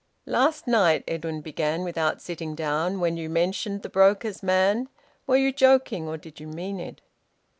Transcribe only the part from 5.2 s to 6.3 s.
were you joking, or